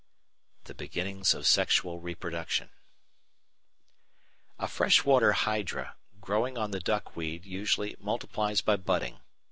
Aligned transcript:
The 0.63 0.73
Beginning 0.73 1.19
of 1.31 1.45
Sexual 1.45 1.99
Reproduction 1.99 2.71
A 4.57 4.67
freshwater 4.67 5.33
Hydra, 5.33 5.95
growing 6.19 6.57
on 6.57 6.71
the 6.71 6.79
duckweed 6.79 7.45
usually 7.45 7.95
multiplies 7.99 8.61
by 8.61 8.77
budding. 8.77 9.19